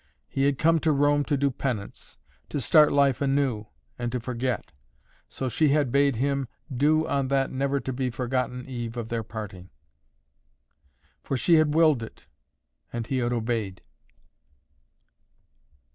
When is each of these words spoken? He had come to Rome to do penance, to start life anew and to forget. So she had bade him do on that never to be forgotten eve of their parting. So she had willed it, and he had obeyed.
He 0.27 0.45
had 0.45 0.57
come 0.57 0.79
to 0.79 0.91
Rome 0.91 1.23
to 1.25 1.37
do 1.37 1.51
penance, 1.51 2.17
to 2.49 2.59
start 2.59 2.91
life 2.91 3.21
anew 3.21 3.67
and 3.99 4.11
to 4.11 4.19
forget. 4.19 4.71
So 5.29 5.47
she 5.47 5.69
had 5.69 5.91
bade 5.91 6.15
him 6.15 6.47
do 6.75 7.07
on 7.07 7.27
that 7.27 7.51
never 7.51 7.79
to 7.81 7.93
be 7.93 8.09
forgotten 8.09 8.67
eve 8.67 8.97
of 8.97 9.09
their 9.09 9.21
parting. 9.21 9.69
So 11.27 11.35
she 11.35 11.53
had 11.57 11.75
willed 11.75 12.01
it, 12.01 12.25
and 12.91 13.05
he 13.05 13.17
had 13.17 13.31
obeyed. 13.31 13.83